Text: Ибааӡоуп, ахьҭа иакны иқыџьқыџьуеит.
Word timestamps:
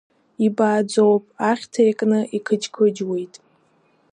Ибааӡоуп, 0.45 1.23
ахьҭа 1.49 1.81
иакны 1.87 2.19
иқыџьқыџьуеит. 2.37 3.33